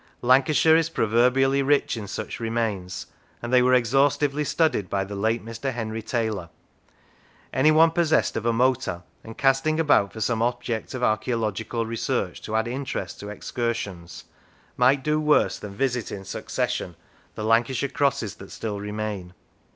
Lancashire 0.23 0.75
is 0.75 0.89
proverb 0.89 1.35
ially 1.35 1.63
rich 1.63 1.95
in 1.95 2.07
such 2.07 2.39
remains, 2.39 3.05
and 3.39 3.53
they 3.53 3.61
were 3.61 3.75
exhaustively 3.75 4.43
studied 4.43 4.89
by 4.89 5.03
the 5.03 5.13
late 5.15 5.45
Mr. 5.45 5.71
Henry 5.71 6.01
Taylor. 6.01 6.49
Anyone 7.53 7.91
possessed 7.91 8.35
of 8.35 8.43
a 8.43 8.51
motor, 8.51 9.03
and 9.23 9.37
casting 9.37 9.79
about 9.79 10.11
for 10.11 10.19
some 10.19 10.41
object 10.41 10.95
of 10.95 11.03
archaeological 11.03 11.85
research 11.85 12.41
to 12.41 12.55
add 12.55 12.67
interest 12.67 13.19
to 13.19 13.29
excursions, 13.29 14.23
might 14.75 15.03
do 15.03 15.19
worse 15.19 15.59
than 15.59 15.75
visit 15.75 16.11
in 16.11 16.25
succession 16.25 16.95
the 17.35 17.43
Lancashire 17.43 17.87
crosses 17.87 18.33
that 18.37 18.49
still 18.49 18.79
remain. 18.79 19.35